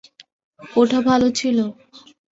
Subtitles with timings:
[0.59, 1.57] ওটা ভাল ছিল।